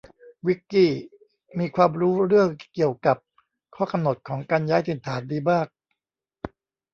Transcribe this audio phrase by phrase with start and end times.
[0.47, 0.91] วิคกี้
[1.59, 3.17] มีความรู้เรื่องเกี่ยวกับ
[3.75, 5.67] ข้อกำหนดของการย้ายถิ่นฐานดีมาก